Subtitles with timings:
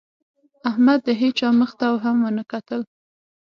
[0.69, 2.81] احمد د هېڅا مخ ته هم ونه کتل.